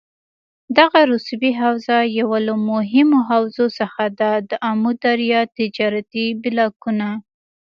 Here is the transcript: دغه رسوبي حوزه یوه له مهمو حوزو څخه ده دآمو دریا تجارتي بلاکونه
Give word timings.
دغه 0.77 0.99
رسوبي 1.11 1.51
حوزه 1.61 1.97
یوه 2.19 2.37
له 2.47 2.53
مهمو 2.69 3.19
حوزو 3.29 3.65
څخه 3.79 4.03
ده 4.19 4.31
دآمو 4.51 4.91
دریا 5.05 5.41
تجارتي 5.57 6.25
بلاکونه 6.41 7.09